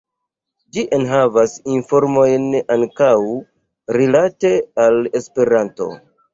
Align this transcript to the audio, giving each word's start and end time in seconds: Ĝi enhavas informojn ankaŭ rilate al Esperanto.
Ĝi 0.77 0.85
enhavas 0.97 1.53
informojn 1.75 2.49
ankaŭ 2.77 3.13
rilate 4.01 4.55
al 4.89 5.01
Esperanto. 5.23 5.93